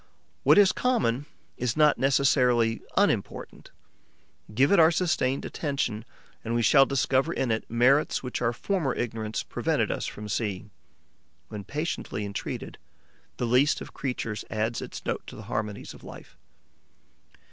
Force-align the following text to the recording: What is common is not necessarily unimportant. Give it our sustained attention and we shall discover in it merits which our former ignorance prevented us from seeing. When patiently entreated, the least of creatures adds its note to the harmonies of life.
What 0.41 0.57
is 0.57 0.71
common 0.71 1.27
is 1.57 1.77
not 1.77 1.99
necessarily 1.99 2.81
unimportant. 2.97 3.69
Give 4.51 4.71
it 4.71 4.79
our 4.79 4.89
sustained 4.89 5.45
attention 5.45 6.05
and 6.43 6.55
we 6.55 6.63
shall 6.63 6.87
discover 6.87 7.31
in 7.31 7.51
it 7.51 7.69
merits 7.69 8.23
which 8.23 8.41
our 8.41 8.51
former 8.51 8.95
ignorance 8.95 9.43
prevented 9.43 9.91
us 9.91 10.07
from 10.07 10.27
seeing. 10.27 10.71
When 11.49 11.63
patiently 11.65 12.25
entreated, 12.25 12.79
the 13.37 13.45
least 13.45 13.79
of 13.79 13.93
creatures 13.93 14.43
adds 14.49 14.81
its 14.81 15.05
note 15.05 15.21
to 15.27 15.35
the 15.35 15.43
harmonies 15.43 15.93
of 15.93 16.03
life. 16.03 16.35